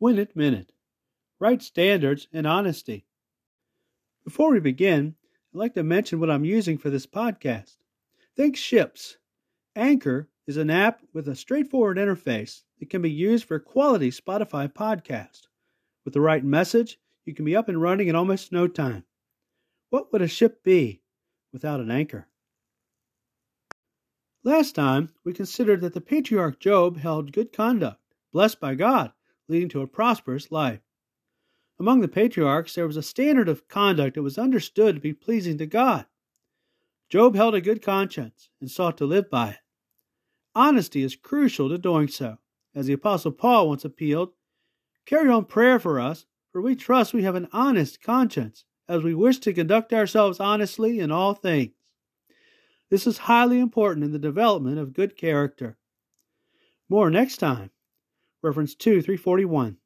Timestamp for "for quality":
13.44-14.10